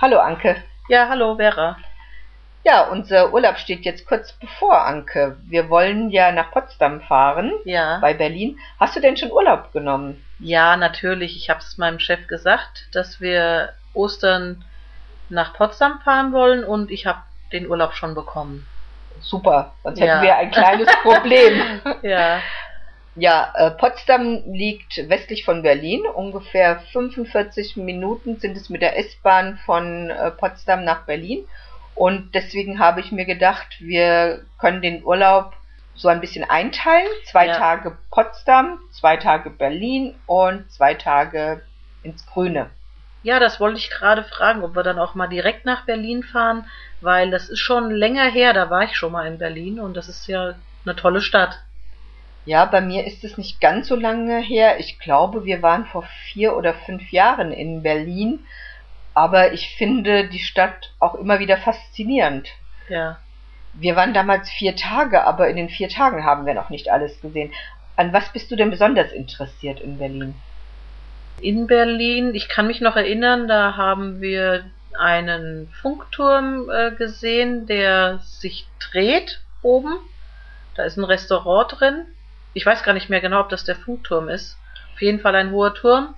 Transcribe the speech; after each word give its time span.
Hallo 0.00 0.18
Anke. 0.18 0.56
Ja, 0.88 1.08
hallo 1.08 1.36
Vera. 1.36 1.76
Ja, 2.64 2.82
unser 2.88 3.32
Urlaub 3.32 3.58
steht 3.58 3.84
jetzt 3.84 4.06
kurz 4.06 4.32
bevor, 4.32 4.84
Anke. 4.84 5.36
Wir 5.46 5.68
wollen 5.70 6.10
ja 6.10 6.32
nach 6.32 6.50
Potsdam 6.50 7.00
fahren, 7.00 7.52
Ja. 7.64 7.98
bei 8.00 8.12
Berlin. 8.12 8.58
Hast 8.80 8.96
du 8.96 9.00
denn 9.00 9.16
schon 9.16 9.30
Urlaub 9.30 9.72
genommen? 9.72 10.24
Ja, 10.40 10.76
natürlich. 10.76 11.36
Ich 11.36 11.48
habe 11.48 11.60
es 11.60 11.78
meinem 11.78 12.00
Chef 12.00 12.26
gesagt, 12.26 12.88
dass 12.92 13.20
wir 13.20 13.70
Ostern 13.94 14.64
nach 15.28 15.54
Potsdam 15.54 16.00
fahren 16.00 16.32
wollen 16.32 16.64
und 16.64 16.90
ich 16.90 17.06
habe 17.06 17.20
den 17.52 17.68
Urlaub 17.68 17.94
schon 17.94 18.14
bekommen. 18.14 18.66
Super, 19.20 19.72
sonst 19.82 19.98
Ja. 20.00 20.06
hätten 20.06 20.22
wir 20.22 20.36
ein 20.36 20.50
kleines 20.50 20.88
Problem. 21.02 21.80
Ja. 22.02 22.40
Ja, 23.16 23.52
äh, 23.56 23.70
Potsdam 23.70 24.42
liegt 24.46 25.08
westlich 25.08 25.44
von 25.44 25.62
Berlin. 25.62 26.02
Ungefähr 26.14 26.80
45 26.92 27.76
Minuten 27.76 28.38
sind 28.38 28.56
es 28.56 28.68
mit 28.68 28.82
der 28.82 28.98
S-Bahn 28.98 29.58
von 29.64 30.10
äh, 30.10 30.30
Potsdam 30.32 30.84
nach 30.84 31.06
Berlin. 31.06 31.46
Und 31.94 32.34
deswegen 32.34 32.78
habe 32.78 33.00
ich 33.00 33.12
mir 33.12 33.24
gedacht, 33.24 33.68
wir 33.80 34.42
können 34.58 34.82
den 34.82 35.02
Urlaub 35.02 35.54
so 35.94 36.08
ein 36.08 36.20
bisschen 36.20 36.44
einteilen. 36.44 37.08
Zwei 37.24 37.46
Ja. 37.46 37.56
Tage 37.56 37.96
Potsdam, 38.10 38.80
zwei 38.92 39.16
Tage 39.16 39.48
Berlin 39.48 40.14
und 40.26 40.70
zwei 40.70 40.92
Tage 40.92 41.62
ins 42.02 42.26
Grüne. 42.26 42.68
Ja, 43.22 43.40
das 43.40 43.58
wollte 43.60 43.78
ich 43.78 43.88
gerade 43.88 44.24
fragen, 44.24 44.62
ob 44.62 44.76
wir 44.76 44.82
dann 44.82 44.98
auch 44.98 45.14
mal 45.14 45.26
direkt 45.26 45.64
nach 45.64 45.86
Berlin 45.86 46.22
fahren, 46.22 46.66
weil 47.00 47.30
das 47.30 47.48
ist 47.48 47.58
schon 47.60 47.90
länger 47.90 48.30
her, 48.30 48.52
da 48.52 48.68
war 48.70 48.84
ich 48.84 48.94
schon 48.94 49.10
mal 49.10 49.26
in 49.26 49.38
Berlin 49.38 49.80
und 49.80 49.96
das 49.96 50.08
ist 50.08 50.28
ja 50.28 50.54
eine 50.84 50.94
tolle 50.94 51.22
Stadt. 51.22 51.58
Ja, 52.46 52.64
bei 52.64 52.80
mir 52.80 53.04
ist 53.04 53.24
es 53.24 53.36
nicht 53.36 53.60
ganz 53.60 53.88
so 53.88 53.96
lange 53.96 54.38
her. 54.38 54.78
Ich 54.78 55.00
glaube, 55.00 55.44
wir 55.44 55.62
waren 55.62 55.84
vor 55.84 56.04
vier 56.32 56.56
oder 56.56 56.74
fünf 56.74 57.10
Jahren 57.10 57.52
in 57.52 57.82
Berlin. 57.82 58.38
Aber 59.14 59.52
ich 59.52 59.74
finde 59.76 60.28
die 60.28 60.38
Stadt 60.38 60.92
auch 61.00 61.16
immer 61.16 61.40
wieder 61.40 61.56
faszinierend. 61.56 62.48
Ja. 62.88 63.18
Wir 63.72 63.96
waren 63.96 64.14
damals 64.14 64.48
vier 64.48 64.76
Tage, 64.76 65.24
aber 65.24 65.48
in 65.48 65.56
den 65.56 65.68
vier 65.68 65.88
Tagen 65.88 66.24
haben 66.24 66.46
wir 66.46 66.54
noch 66.54 66.70
nicht 66.70 66.88
alles 66.88 67.20
gesehen. 67.20 67.52
An 67.96 68.12
was 68.12 68.32
bist 68.32 68.50
du 68.50 68.56
denn 68.56 68.70
besonders 68.70 69.10
interessiert 69.12 69.80
in 69.80 69.98
Berlin? 69.98 70.34
In 71.40 71.66
Berlin, 71.66 72.34
ich 72.34 72.48
kann 72.48 72.68
mich 72.68 72.80
noch 72.80 72.96
erinnern, 72.96 73.48
da 73.48 73.76
haben 73.76 74.20
wir 74.20 74.70
einen 74.98 75.68
Funkturm 75.82 76.70
äh, 76.70 76.92
gesehen, 76.92 77.66
der 77.66 78.20
sich 78.22 78.66
dreht 78.78 79.40
oben. 79.62 79.96
Da 80.76 80.84
ist 80.84 80.96
ein 80.96 81.04
Restaurant 81.04 81.80
drin. 81.80 82.06
Ich 82.56 82.64
weiß 82.64 82.82
gar 82.84 82.94
nicht 82.94 83.10
mehr 83.10 83.20
genau, 83.20 83.40
ob 83.40 83.50
das 83.50 83.64
der 83.64 83.76
Funkturm 83.76 84.30
ist. 84.30 84.56
Auf 84.94 85.02
jeden 85.02 85.20
Fall 85.20 85.34
ein 85.36 85.50
hoher 85.50 85.74
Turm. 85.74 86.14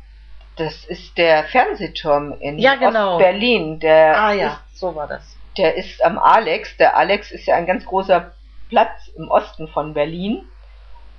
Das 0.56 0.84
ist 0.84 1.18
der 1.18 1.42
Fernsehturm 1.44 2.32
in 2.38 2.58
Ja, 2.60 2.76
genau. 2.76 3.18
Berlin. 3.18 3.80
Der 3.80 4.16
Ah 4.16 4.32
ist, 4.32 4.78
so 4.78 4.94
war 4.94 5.08
das. 5.08 5.36
der 5.56 5.74
ist 5.74 6.00
am 6.04 6.16
Alex. 6.16 6.76
Der 6.76 6.96
Alex 6.96 7.32
ist 7.32 7.46
ja 7.46 7.56
ein 7.56 7.66
ganz 7.66 7.84
großer 7.84 8.32
Platz 8.68 9.08
im 9.16 9.28
Osten 9.28 9.66
von 9.66 9.94
Berlin. 9.94 10.44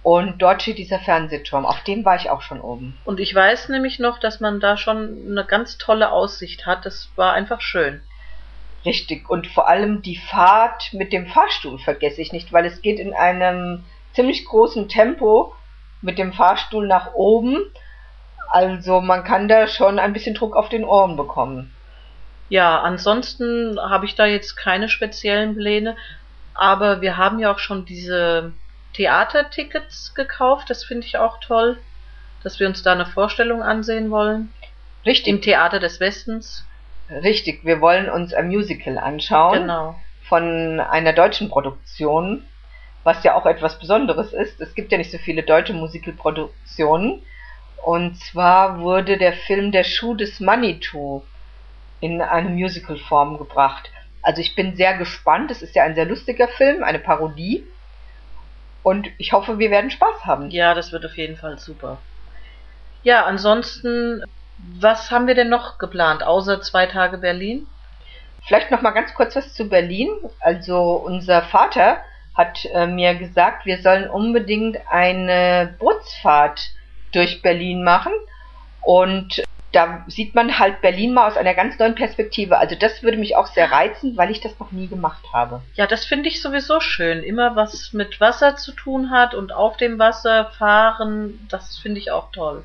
Und 0.04 0.42
dort 0.42 0.62
steht 0.62 0.78
dieser 0.78 1.00
Fernsehturm. 1.00 1.66
Auf 1.66 1.84
dem 1.84 2.06
war 2.06 2.16
ich 2.16 2.30
auch 2.30 2.42
schon 2.42 2.62
oben. 2.62 2.98
Und 3.04 3.20
ich 3.20 3.36
weiß 3.36 3.68
nämlich 3.68 4.00
noch, 4.00 4.20
dass 4.20 4.40
man 4.40 4.62
da 4.62 4.78
schon 4.78 5.18
eine 5.30 5.44
ganz 5.44 5.78
tolle 5.78 6.14
Aussicht 6.14 6.66
hat. 6.66 6.86
Das 6.86 7.10
war 7.18 7.34
einfach 7.34 7.60
schön. 7.60 8.02
Richtig. 8.86 9.30
Und 9.30 9.48
vor 9.48 9.68
allem 9.68 10.02
die 10.02 10.16
Fahrt 10.16 10.94
mit 10.94 11.12
dem 11.12 11.28
Fahrstuhl 11.28 11.78
vergesse 11.80 12.22
ich 12.22 12.32
nicht, 12.32 12.54
weil 12.54 12.66
es 12.66 12.82
geht 12.82 13.00
in 13.00 13.14
einem 13.14 13.84
ziemlich 14.20 14.44
großen 14.46 14.90
Tempo 14.90 15.54
mit 16.02 16.18
dem 16.18 16.34
Fahrstuhl 16.34 16.86
nach 16.88 17.14
oben. 17.14 17.58
Also 18.52 19.00
man 19.00 19.24
kann 19.24 19.48
da 19.48 19.68
schon 19.68 19.98
ein 19.98 20.12
bisschen 20.12 20.36
Druck 20.36 20.56
auf 20.58 20.68
den 20.68 20.84
Ohren 20.84 21.16
bekommen. 21.16 21.72
Ja, 22.50 22.82
ansonsten 22.82 23.80
habe 23.80 24.06
ich 24.06 24.16
da 24.16 24.26
jetzt 24.26 24.58
keine 24.58 24.90
speziellen 24.90 25.56
Pläne, 25.56 25.96
aber 26.54 27.00
wir 27.00 27.16
haben 27.16 27.40
ja 27.40 27.52
auch 27.54 27.60
schon 27.60 27.86
diese 27.86 28.52
Theatertickets 28.94 30.14
gekauft. 30.16 30.70
Das 30.70 30.84
finde 30.84 31.06
ich 31.08 31.18
auch 31.18 31.40
toll, 31.40 31.78
dass 32.44 32.60
wir 32.60 32.68
uns 32.68 32.84
da 32.84 32.92
eine 32.92 33.06
Vorstellung 33.06 33.62
ansehen 33.64 34.12
wollen. 34.12 34.52
Im 35.04 35.06
Richtig, 35.06 35.42
Theater 35.44 35.80
des 35.80 36.00
Westens. 36.02 36.66
richtig. 37.10 37.64
Wir 37.64 37.80
wollen 37.82 38.10
uns 38.10 38.34
ein 38.34 38.48
Musical 38.48 38.98
anschauen 38.98 39.62
Genau. 39.62 39.96
von 40.28 40.80
einer 40.82 41.14
deutschen 41.14 41.50
Produktion, 41.50 42.44
was 43.04 43.24
ja 43.24 43.36
auch 43.36 43.46
etwas 43.46 43.80
Besonderes 43.80 44.34
ist. 44.34 44.60
Es 44.62 44.76
gibt 44.76 44.92
ja 44.92 44.98
nicht 44.98 45.12
so 45.12 45.18
viele 45.18 45.44
deutsche 45.44 45.74
Musicalproduktionen. 45.74 47.22
Und 47.84 48.18
zwar 48.18 48.80
wurde 48.80 49.18
der 49.18 49.34
Film 49.34 49.72
Der 49.72 49.84
Schuh 49.84 50.16
des 50.16 50.40
Manitou 50.40 51.24
in 52.02 52.22
eine 52.22 52.50
Musicalform 52.50 53.38
gebracht. 53.38 53.90
Also 54.22 54.42
ich 54.42 54.56
bin 54.56 54.76
sehr 54.76 54.98
gespannt. 54.98 55.50
Es 55.52 55.62
ist 55.62 55.76
ja 55.76 55.84
ein 55.84 55.96
sehr 55.96 56.06
lustiger 56.06 56.48
Film, 56.48 56.84
eine 56.84 57.00
Parodie. 57.00 57.66
Und 58.84 59.10
ich 59.18 59.34
hoffe, 59.34 59.60
wir 59.60 59.72
werden 59.72 59.92
Spaß 59.92 60.26
haben. 60.26 60.52
Ja, 60.52 60.74
das 60.74 60.92
wird 60.92 61.06
auf 61.06 61.18
jeden 61.18 61.38
Fall 61.38 61.58
super. 61.60 61.98
Ja, 63.04 63.26
ansonsten, 63.26 64.24
was 64.58 65.10
haben 65.10 65.28
wir 65.28 65.36
denn 65.36 65.50
noch 65.50 65.78
geplant, 65.78 66.22
außer 66.24 66.62
zwei 66.62 66.86
Tage 66.86 67.18
Berlin? 67.18 67.66
Vielleicht 68.46 68.72
noch 68.72 68.82
mal 68.82 68.92
ganz 68.92 69.14
kurz 69.14 69.36
was 69.36 69.54
zu 69.54 69.70
Berlin. 69.70 70.10
Also 70.42 70.94
unser 70.94 71.44
Vater 71.44 72.00
hat 72.40 72.66
äh, 72.74 72.88
mir 72.88 73.16
gesagt, 73.16 73.66
wir 73.66 73.82
sollen 73.82 74.10
unbedingt 74.10 74.78
eine 74.90 75.76
Bootsfahrt 75.78 76.72
durch 77.12 77.42
Berlin 77.42 77.84
machen 77.84 78.14
und 78.82 79.44
da 79.74 80.04
sieht 80.08 80.34
man 80.34 80.58
halt 80.58 80.82
Berlin 80.82 81.14
mal 81.14 81.28
aus 81.28 81.38
einer 81.38 81.54
ganz 81.54 81.78
neuen 81.78 81.96
Perspektive. 81.96 82.58
Also 82.58 82.76
das 82.76 83.04
würde 83.04 83.18
mich 83.18 83.36
auch 83.36 83.46
sehr 83.46 83.72
reizen, 83.72 84.16
weil 84.18 84.32
ich 84.32 84.40
das 84.40 84.58
noch 84.58 84.72
nie 84.72 84.88
gemacht 84.88 85.24
habe. 85.34 85.62
Ja, 85.76 85.86
das 85.86 86.06
finde 86.06 86.30
ich 86.30 86.42
sowieso 86.42 86.80
schön. 86.80 87.22
Immer 87.22 87.56
was 87.58 87.92
mit 87.92 88.20
Wasser 88.22 88.56
zu 88.56 88.72
tun 88.72 89.12
hat 89.12 89.36
und 89.36 89.52
auf 89.52 89.76
dem 89.78 90.00
Wasser 90.00 90.46
fahren, 90.58 91.46
das 91.50 91.78
finde 91.78 92.00
ich 92.00 92.10
auch 92.10 92.32
toll. 92.32 92.64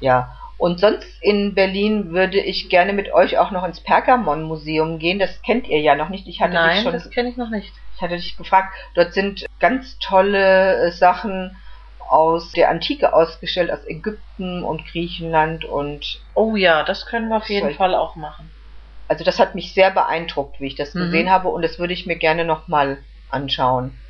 Ja. 0.00 0.36
Und 0.56 0.78
sonst 0.80 1.08
in 1.20 1.54
Berlin 1.54 2.12
würde 2.12 2.40
ich 2.40 2.68
gerne 2.70 2.92
mit 2.92 3.12
euch 3.12 3.38
auch 3.38 3.50
noch 3.50 3.64
ins 3.64 3.82
Pergamon-Museum 3.82 4.98
gehen. 4.98 5.18
Das 5.18 5.42
kennt 5.42 5.66
ihr 5.66 5.80
ja 5.80 5.94
noch 5.94 6.08
nicht. 6.08 6.26
Ich 6.28 6.40
hatte 6.40 6.52
dich 6.52 6.60
Nein, 6.62 6.82
schon 6.82 6.92
das 6.92 7.10
kenne 7.10 7.28
ich 7.28 7.36
noch 7.36 7.50
nicht. 7.50 7.74
Ich 7.94 8.00
hatte 8.02 8.16
dich 8.16 8.36
gefragt, 8.36 8.74
dort 8.94 9.12
sind 9.12 9.44
ganz 9.58 9.98
tolle 9.98 10.86
äh, 10.86 10.90
Sachen 10.92 11.56
aus 11.98 12.52
der 12.52 12.70
Antike 12.70 13.12
ausgestellt, 13.14 13.70
aus 13.72 13.84
Ägypten 13.86 14.62
und 14.62 14.84
Griechenland 14.86 15.64
und 15.64 16.04
Oh 16.34 16.54
ja, 16.54 16.84
das 16.84 17.06
können 17.06 17.28
wir 17.28 17.38
auf 17.38 17.48
jeden 17.48 17.68
Soll- 17.68 17.74
Fall 17.74 17.94
auch 17.94 18.14
machen. 18.14 18.50
also 19.08 19.24
das 19.24 19.38
hat 19.38 19.54
mich 19.54 19.74
sehr 19.74 19.90
beeindruckt, 19.90 20.60
wie 20.60 20.66
ich 20.66 20.74
das 20.76 20.94
Mhm. 20.94 21.00
gesehen 21.00 21.30
habe 21.30 21.48
und 21.48 21.62
das 21.62 21.78
würde 21.78 21.94
ich 21.94 22.06
mir 22.06 22.16
gerne 22.16 22.44
nochmal 22.44 22.98
anschauen. 23.28 24.03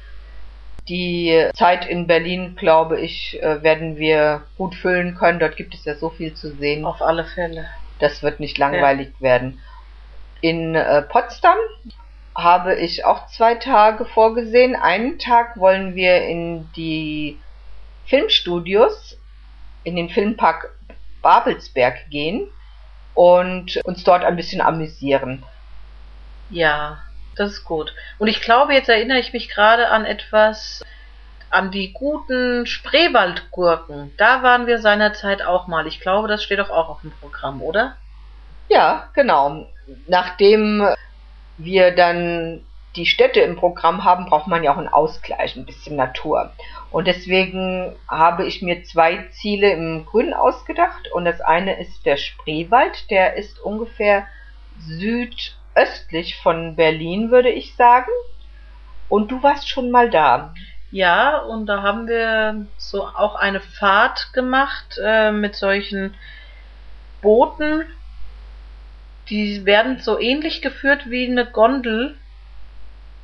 Die 0.88 1.48
Zeit 1.54 1.86
in 1.86 2.06
Berlin, 2.06 2.56
glaube 2.56 3.00
ich, 3.00 3.42
äh, 3.42 3.62
werden 3.62 3.96
wir 3.96 4.42
gut 4.58 4.74
füllen 4.74 5.14
können. 5.14 5.38
Dort 5.38 5.56
gibt 5.56 5.74
es 5.74 5.84
ja 5.84 5.94
so 5.94 6.10
viel 6.10 6.34
zu 6.34 6.54
sehen. 6.56 6.84
Auf 6.84 7.00
alle 7.00 7.24
Fälle. 7.24 7.66
Das 8.00 8.22
wird 8.22 8.40
nicht 8.40 8.58
langweilig 8.58 9.12
werden. 9.20 9.60
In 10.40 10.74
äh, 10.74 11.02
Potsdam 11.02 11.56
habe 12.36 12.74
ich 12.74 13.04
auch 13.04 13.28
zwei 13.28 13.54
Tage 13.54 14.04
vorgesehen. 14.04 14.76
Einen 14.76 15.18
Tag 15.18 15.56
wollen 15.56 15.94
wir 15.94 16.26
in 16.26 16.68
die 16.76 17.38
Filmstudios, 18.06 19.16
in 19.84 19.96
den 19.96 20.10
Filmpark 20.10 20.70
Babelsberg 21.22 22.10
gehen 22.10 22.48
und 23.14 23.80
uns 23.84 24.04
dort 24.04 24.24
ein 24.24 24.36
bisschen 24.36 24.60
amüsieren. 24.60 25.44
Ja, 26.50 26.98
das 27.36 27.52
ist 27.52 27.64
gut. 27.64 27.94
Und 28.18 28.28
ich 28.28 28.40
glaube, 28.40 28.74
jetzt 28.74 28.88
erinnere 28.88 29.18
ich 29.18 29.32
mich 29.32 29.48
gerade 29.48 29.88
an 29.88 30.04
etwas, 30.04 30.82
an 31.50 31.70
die 31.70 31.92
guten 31.92 32.66
Spreewaldgurken. 32.66 34.12
Da 34.16 34.42
waren 34.42 34.66
wir 34.66 34.78
seinerzeit 34.78 35.42
auch 35.42 35.66
mal. 35.66 35.86
Ich 35.86 36.00
glaube, 36.00 36.28
das 36.28 36.42
steht 36.42 36.58
doch 36.58 36.70
auch 36.70 36.88
auf 36.88 37.00
dem 37.02 37.12
Programm, 37.12 37.62
oder? 37.62 37.96
Ja, 38.68 39.08
genau. 39.14 39.66
Nachdem 40.06 40.86
wir 41.58 41.94
dann 41.94 42.64
die 42.96 43.06
Städte 43.06 43.40
im 43.40 43.56
Programm 43.56 44.04
haben, 44.04 44.26
braucht 44.26 44.46
man 44.46 44.62
ja 44.62 44.72
auch 44.72 44.78
einen 44.78 44.88
Ausgleich, 44.88 45.56
ein 45.56 45.66
bisschen 45.66 45.96
Natur. 45.96 46.52
Und 46.90 47.06
deswegen 47.06 47.96
habe 48.08 48.46
ich 48.46 48.62
mir 48.62 48.84
zwei 48.84 49.26
Ziele 49.32 49.72
im 49.72 50.06
Grünen 50.06 50.32
ausgedacht. 50.32 51.10
Und 51.12 51.24
das 51.24 51.40
eine 51.40 51.80
ist 51.80 52.06
der 52.06 52.16
Spreewald, 52.16 53.10
der 53.10 53.34
ist 53.34 53.58
ungefähr 53.58 54.26
südöstlich 55.74 56.36
von 56.36 56.76
Berlin, 56.76 57.30
würde 57.30 57.50
ich 57.50 57.74
sagen. 57.76 58.10
Und 59.08 59.30
du 59.30 59.42
warst 59.42 59.68
schon 59.68 59.90
mal 59.90 60.10
da. 60.10 60.54
Ja, 60.90 61.38
und 61.38 61.66
da 61.66 61.82
haben 61.82 62.06
wir 62.06 62.66
so 62.78 63.04
auch 63.04 63.34
eine 63.34 63.60
Fahrt 63.60 64.32
gemacht 64.32 64.98
äh, 65.02 65.32
mit 65.32 65.56
solchen 65.56 66.14
Booten. 67.20 67.84
Die 69.28 69.64
werden 69.66 69.98
so 69.98 70.18
ähnlich 70.18 70.62
geführt 70.62 71.10
wie 71.10 71.26
eine 71.26 71.46
Gondel 71.46 72.16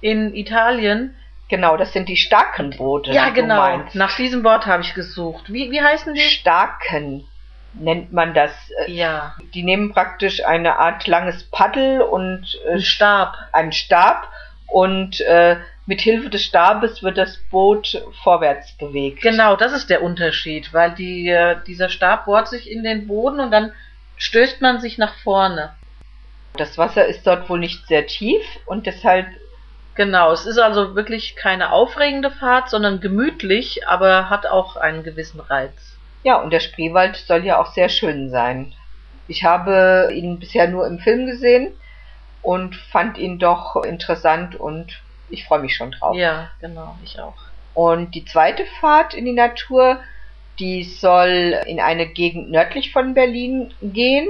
in 0.00 0.34
Italien. 0.34 1.14
Genau, 1.48 1.76
das 1.76 1.92
sind 1.92 2.08
die 2.08 2.16
starken 2.16 2.70
Boote. 2.70 3.12
Ja, 3.12 3.30
genau. 3.30 3.84
Nach 3.94 4.16
diesem 4.16 4.44
Wort 4.44 4.66
habe 4.66 4.82
ich 4.82 4.94
gesucht. 4.94 5.52
Wie, 5.52 5.70
wie 5.70 5.80
heißen 5.80 6.14
die? 6.14 6.20
Starken. 6.20 7.26
Nennt 7.74 8.12
man 8.12 8.34
das. 8.34 8.52
Äh, 8.86 8.92
ja. 8.92 9.34
Die 9.54 9.62
nehmen 9.62 9.92
praktisch 9.92 10.44
eine 10.44 10.78
Art 10.78 11.06
langes 11.06 11.44
Paddel 11.44 12.02
und 12.02 12.58
äh, 12.66 12.74
Ein 12.74 12.80
Stab. 12.80 13.36
Einen 13.52 13.72
Stab 13.72 14.28
und 14.66 15.20
äh, 15.20 15.56
mit 15.86 16.00
Hilfe 16.00 16.30
des 16.30 16.44
Stabes 16.44 17.02
wird 17.02 17.18
das 17.18 17.38
Boot 17.50 18.04
vorwärts 18.22 18.76
bewegt. 18.76 19.22
Genau, 19.22 19.56
das 19.56 19.72
ist 19.72 19.90
der 19.90 20.02
Unterschied, 20.02 20.72
weil 20.72 20.92
die, 20.92 21.28
äh, 21.28 21.56
dieser 21.66 21.88
Stab 21.88 22.26
bohrt 22.26 22.48
sich 22.48 22.70
in 22.70 22.84
den 22.84 23.08
Boden 23.08 23.40
und 23.40 23.50
dann 23.50 23.72
stößt 24.16 24.60
man 24.60 24.80
sich 24.80 24.98
nach 24.98 25.14
vorne. 25.16 25.74
Das 26.56 26.78
Wasser 26.78 27.06
ist 27.06 27.26
dort 27.26 27.48
wohl 27.48 27.58
nicht 27.58 27.86
sehr 27.86 28.06
tief 28.06 28.44
und 28.66 28.86
deshalb. 28.86 29.26
Genau, 29.96 30.32
es 30.32 30.46
ist 30.46 30.58
also 30.58 30.94
wirklich 30.94 31.36
keine 31.36 31.72
aufregende 31.72 32.30
Fahrt, 32.30 32.70
sondern 32.70 33.00
gemütlich, 33.00 33.86
aber 33.88 34.30
hat 34.30 34.46
auch 34.46 34.76
einen 34.76 35.02
gewissen 35.02 35.40
Reiz. 35.40 35.98
Ja, 36.22 36.36
und 36.36 36.50
der 36.50 36.60
Spreewald 36.60 37.16
soll 37.16 37.44
ja 37.44 37.60
auch 37.60 37.72
sehr 37.72 37.88
schön 37.88 38.30
sein. 38.30 38.74
Ich 39.28 39.44
habe 39.44 40.10
ihn 40.12 40.38
bisher 40.38 40.68
nur 40.68 40.86
im 40.86 40.98
Film 40.98 41.26
gesehen 41.26 41.72
und 42.42 42.74
fand 42.74 43.16
ihn 43.18 43.38
doch 43.38 43.76
interessant 43.84 44.56
und 44.56 45.00
ich 45.28 45.44
freue 45.44 45.60
mich 45.60 45.76
schon 45.76 45.92
drauf. 45.92 46.16
Ja, 46.16 46.50
genau, 46.60 46.96
ich 47.04 47.18
auch. 47.20 47.36
Und 47.74 48.14
die 48.14 48.24
zweite 48.24 48.64
Fahrt 48.80 49.14
in 49.14 49.24
die 49.24 49.32
Natur, 49.32 50.00
die 50.58 50.84
soll 50.84 51.60
in 51.66 51.80
eine 51.80 52.06
Gegend 52.06 52.50
nördlich 52.50 52.92
von 52.92 53.14
Berlin 53.14 53.72
gehen, 53.80 54.28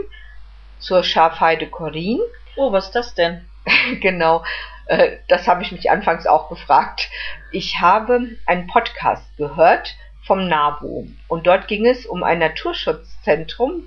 zur 0.78 1.02
Schafheide 1.02 1.66
Korin. 1.66 2.20
Oh, 2.56 2.72
was 2.72 2.86
ist 2.86 2.94
das 2.94 3.14
denn? 3.14 3.44
genau, 4.00 4.44
äh, 4.86 5.16
das 5.28 5.48
habe 5.48 5.62
ich 5.62 5.72
mich 5.72 5.90
anfangs 5.90 6.26
auch 6.26 6.48
gefragt. 6.48 7.08
Ich 7.52 7.80
habe 7.80 8.36
einen 8.46 8.66
Podcast 8.66 9.24
gehört 9.36 9.94
vom 10.30 10.46
NABU 10.46 11.08
und 11.26 11.48
dort 11.48 11.66
ging 11.66 11.84
es 11.84 12.06
um 12.06 12.22
ein 12.22 12.38
Naturschutzzentrum, 12.38 13.82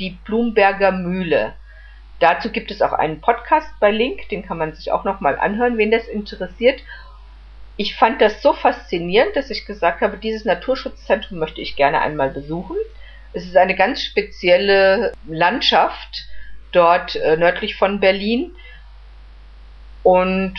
die 0.00 0.18
Blumberger 0.24 0.90
Mühle. 0.90 1.54
Dazu 2.18 2.50
gibt 2.50 2.72
es 2.72 2.82
auch 2.82 2.92
einen 2.92 3.20
Podcast 3.20 3.68
bei 3.78 3.92
Link, 3.92 4.28
den 4.28 4.44
kann 4.44 4.58
man 4.58 4.74
sich 4.74 4.90
auch 4.90 5.04
nochmal 5.04 5.38
anhören, 5.38 5.78
wen 5.78 5.92
das 5.92 6.08
interessiert. 6.08 6.80
Ich 7.76 7.94
fand 7.94 8.20
das 8.20 8.42
so 8.42 8.54
faszinierend, 8.54 9.36
dass 9.36 9.50
ich 9.50 9.66
gesagt 9.66 10.00
habe, 10.00 10.16
dieses 10.16 10.44
Naturschutzzentrum 10.44 11.38
möchte 11.38 11.60
ich 11.60 11.76
gerne 11.76 12.00
einmal 12.00 12.30
besuchen. 12.30 12.76
Es 13.32 13.44
ist 13.44 13.56
eine 13.56 13.76
ganz 13.76 14.02
spezielle 14.02 15.12
Landschaft 15.28 16.26
dort 16.72 17.14
äh, 17.14 17.36
nördlich 17.36 17.76
von 17.76 18.00
Berlin. 18.00 18.56
Und 20.02 20.54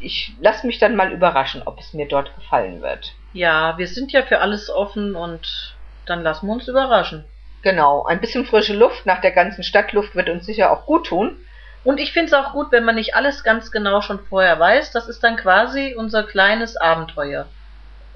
ich 0.00 0.32
lasse 0.40 0.66
mich 0.66 0.80
dann 0.80 0.96
mal 0.96 1.12
überraschen, 1.12 1.62
ob 1.64 1.78
es 1.78 1.94
mir 1.94 2.08
dort 2.08 2.34
gefallen 2.34 2.82
wird. 2.82 3.14
Ja, 3.34 3.76
wir 3.78 3.88
sind 3.88 4.12
ja 4.12 4.22
für 4.22 4.40
alles 4.40 4.70
offen 4.70 5.16
und 5.16 5.76
dann 6.06 6.22
lassen 6.22 6.46
wir 6.46 6.54
uns 6.54 6.68
überraschen. 6.68 7.24
Genau, 7.62 8.04
ein 8.04 8.20
bisschen 8.20 8.46
frische 8.46 8.74
Luft 8.74 9.06
nach 9.06 9.20
der 9.20 9.32
ganzen 9.32 9.64
Stadtluft 9.64 10.14
wird 10.14 10.28
uns 10.28 10.46
sicher 10.46 10.70
auch 10.70 10.86
gut 10.86 11.06
tun. 11.06 11.36
Und 11.82 11.98
ich 11.98 12.12
finde 12.12 12.28
es 12.28 12.32
auch 12.32 12.52
gut, 12.52 12.70
wenn 12.70 12.84
man 12.84 12.94
nicht 12.94 13.14
alles 13.16 13.42
ganz 13.42 13.72
genau 13.72 14.00
schon 14.00 14.20
vorher 14.20 14.58
weiß. 14.58 14.92
Das 14.92 15.08
ist 15.08 15.22
dann 15.24 15.36
quasi 15.36 15.94
unser 15.96 16.22
kleines 16.22 16.76
Abenteuer. 16.76 17.46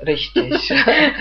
Richtig. 0.01 0.73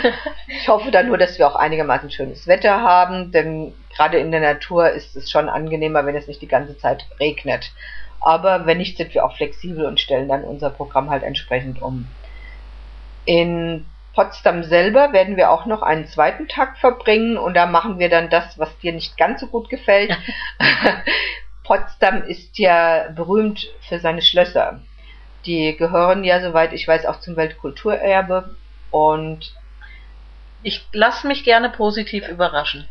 ich 0.47 0.67
hoffe 0.67 0.91
dann 0.91 1.07
nur, 1.07 1.17
dass 1.17 1.39
wir 1.39 1.47
auch 1.47 1.55
einigermaßen 1.55 2.11
schönes 2.11 2.45
Wetter 2.45 2.81
haben, 2.81 3.31
denn 3.31 3.73
gerade 3.95 4.19
in 4.19 4.31
der 4.31 4.41
Natur 4.41 4.91
ist 4.91 5.15
es 5.15 5.31
schon 5.31 5.49
angenehmer, 5.49 6.05
wenn 6.05 6.15
es 6.15 6.27
nicht 6.27 6.41
die 6.41 6.47
ganze 6.47 6.77
Zeit 6.77 7.05
regnet. 7.19 7.71
Aber 8.21 8.65
wenn 8.65 8.77
nicht, 8.77 8.97
sind 8.97 9.13
wir 9.13 9.25
auch 9.25 9.35
flexibel 9.35 9.85
und 9.85 9.99
stellen 9.99 10.29
dann 10.29 10.43
unser 10.43 10.69
Programm 10.69 11.09
halt 11.09 11.23
entsprechend 11.23 11.81
um. 11.81 12.07
In 13.27 13.85
Potsdam 14.15 14.63
selber 14.63 15.11
werden 15.11 15.35
wir 15.35 15.51
auch 15.51 15.65
noch 15.65 15.81
einen 15.81 16.07
zweiten 16.07 16.47
Tag 16.47 16.77
verbringen 16.79 17.37
und 17.37 17.53
da 17.53 17.65
machen 17.65 17.99
wir 17.99 18.09
dann 18.09 18.29
das, 18.29 18.57
was 18.57 18.75
dir 18.79 18.93
nicht 18.93 19.17
ganz 19.17 19.41
so 19.41 19.47
gut 19.47 19.69
gefällt. 19.69 20.17
Potsdam 21.63 22.23
ist 22.23 22.57
ja 22.57 23.09
berühmt 23.09 23.67
für 23.87 23.99
seine 23.99 24.21
Schlösser. 24.21 24.79
Die 25.45 25.75
gehören 25.75 26.23
ja, 26.23 26.41
soweit 26.41 26.71
ich 26.71 26.87
weiß, 26.87 27.05
auch 27.05 27.19
zum 27.19 27.35
Weltkulturerbe 27.35 28.55
und 28.91 29.53
ich 30.63 30.87
lasse 30.93 31.27
mich 31.27 31.43
gerne 31.43 31.69
positiv 31.69 32.29
überraschen. 32.29 32.87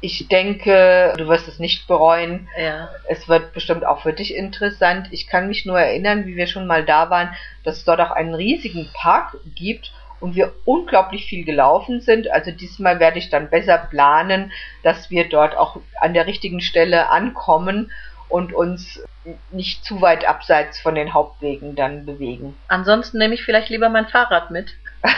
Ich 0.00 0.28
denke, 0.28 1.12
du 1.16 1.26
wirst 1.28 1.48
es 1.48 1.58
nicht 1.58 1.88
bereuen. 1.88 2.48
Ja. 2.58 2.88
Es 3.08 3.28
wird 3.28 3.52
bestimmt 3.52 3.84
auch 3.84 4.02
für 4.02 4.12
dich 4.12 4.34
interessant. 4.34 5.08
Ich 5.10 5.26
kann 5.26 5.48
mich 5.48 5.66
nur 5.66 5.78
erinnern, 5.78 6.26
wie 6.26 6.36
wir 6.36 6.46
schon 6.46 6.66
mal 6.66 6.84
da 6.84 7.10
waren, 7.10 7.34
dass 7.64 7.78
es 7.78 7.84
dort 7.84 8.00
auch 8.00 8.12
einen 8.12 8.34
riesigen 8.34 8.88
Park 8.94 9.36
gibt 9.56 9.92
und 10.20 10.34
wir 10.34 10.52
unglaublich 10.64 11.26
viel 11.26 11.44
gelaufen 11.44 12.00
sind. 12.00 12.30
Also 12.30 12.50
diesmal 12.50 13.00
werde 13.00 13.18
ich 13.18 13.30
dann 13.30 13.50
besser 13.50 13.78
planen, 13.78 14.52
dass 14.82 15.10
wir 15.10 15.28
dort 15.28 15.56
auch 15.56 15.80
an 16.00 16.14
der 16.14 16.26
richtigen 16.26 16.60
Stelle 16.60 17.10
ankommen 17.10 17.90
und 18.28 18.52
uns 18.52 19.02
nicht 19.50 19.84
zu 19.84 20.00
weit 20.00 20.26
abseits 20.26 20.80
von 20.80 20.94
den 20.94 21.12
Hauptwegen 21.12 21.74
dann 21.74 22.06
bewegen. 22.06 22.56
Ansonsten 22.68 23.18
nehme 23.18 23.34
ich 23.34 23.42
vielleicht 23.42 23.68
lieber 23.68 23.88
mein 23.88 24.06
Fahrrad 24.06 24.50
mit. 24.50 24.74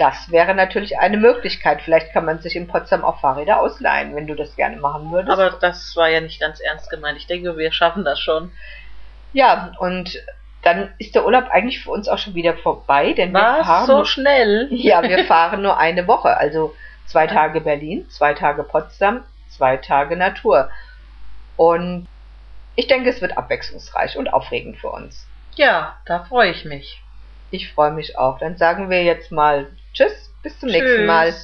das 0.00 0.30
wäre 0.30 0.54
natürlich 0.54 0.98
eine 0.98 1.18
Möglichkeit. 1.18 1.82
Vielleicht 1.82 2.12
kann 2.12 2.24
man 2.24 2.38
sich 2.40 2.56
in 2.56 2.68
Potsdam 2.68 3.04
auch 3.04 3.20
Fahrräder 3.20 3.60
ausleihen, 3.60 4.16
wenn 4.16 4.26
du 4.26 4.34
das 4.34 4.56
gerne 4.56 4.76
machen 4.78 5.12
würdest. 5.12 5.30
Aber 5.30 5.50
das 5.50 5.94
war 5.94 6.08
ja 6.08 6.22
nicht 6.22 6.40
ganz 6.40 6.58
ernst 6.60 6.88
gemeint. 6.88 7.18
Ich 7.18 7.26
denke, 7.26 7.58
wir 7.58 7.70
schaffen 7.70 8.04
das 8.04 8.18
schon. 8.18 8.50
Ja, 9.34 9.72
und 9.78 10.18
dann 10.62 10.92
ist 10.98 11.14
der 11.14 11.26
Urlaub 11.26 11.48
eigentlich 11.50 11.82
für 11.82 11.90
uns 11.90 12.08
auch 12.08 12.18
schon 12.18 12.34
wieder 12.34 12.54
vorbei, 12.54 13.12
denn 13.12 13.34
Was? 13.34 13.58
wir 13.58 13.64
fahren 13.64 13.86
so 13.86 13.96
nur, 13.96 14.06
schnell. 14.06 14.68
Ja, 14.70 15.02
wir 15.02 15.24
fahren 15.26 15.60
nur 15.60 15.76
eine 15.78 16.06
Woche, 16.06 16.36
also 16.36 16.74
zwei 17.06 17.26
Tage 17.26 17.60
Berlin, 17.60 18.08
zwei 18.08 18.32
Tage 18.32 18.62
Potsdam, 18.62 19.22
zwei 19.48 19.76
Tage 19.76 20.16
Natur. 20.16 20.70
Und 21.56 22.08
ich 22.74 22.86
denke, 22.86 23.10
es 23.10 23.20
wird 23.20 23.36
abwechslungsreich 23.36 24.16
und 24.16 24.32
aufregend 24.32 24.78
für 24.78 24.88
uns. 24.88 25.26
Ja, 25.56 25.98
da 26.06 26.24
freue 26.24 26.50
ich 26.50 26.64
mich. 26.64 27.02
Ich 27.50 27.72
freue 27.72 27.90
mich 27.90 28.16
auch. 28.16 28.38
Dann 28.38 28.56
sagen 28.56 28.88
wir 28.88 29.02
jetzt 29.02 29.30
mal 29.30 29.66
Tschüss, 29.92 30.30
bis 30.42 30.58
zum 30.58 30.68
Tschüss. 30.68 30.80
nächsten 30.82 31.06
Mal. 31.06 31.34